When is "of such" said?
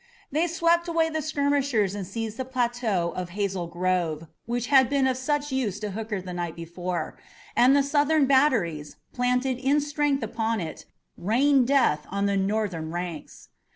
5.05-5.51